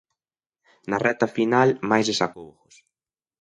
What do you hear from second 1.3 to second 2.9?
final máis desacougos.